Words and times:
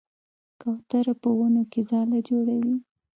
کوتره 0.61 1.13
په 1.21 1.29
ونو 1.37 1.63
کې 1.71 1.81
ځاله 1.89 2.19
جوړوي. 2.29 2.75